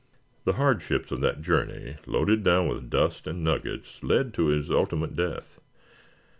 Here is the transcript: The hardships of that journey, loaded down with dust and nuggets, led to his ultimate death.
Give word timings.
The 0.45 0.53
hardships 0.53 1.11
of 1.11 1.21
that 1.21 1.43
journey, 1.43 1.97
loaded 2.07 2.43
down 2.43 2.67
with 2.67 2.89
dust 2.89 3.27
and 3.27 3.43
nuggets, 3.43 4.01
led 4.01 4.33
to 4.33 4.47
his 4.47 4.71
ultimate 4.71 5.15
death. 5.15 5.59